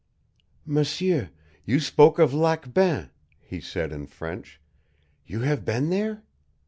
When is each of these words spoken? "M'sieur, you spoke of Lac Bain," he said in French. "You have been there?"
"M'sieur, 0.65 1.29
you 1.63 1.79
spoke 1.79 2.17
of 2.17 2.33
Lac 2.33 2.73
Bain," 2.73 3.11
he 3.39 3.59
said 3.61 3.91
in 3.91 4.07
French. 4.07 4.59
"You 5.27 5.41
have 5.41 5.63
been 5.63 5.91
there?" 5.91 6.23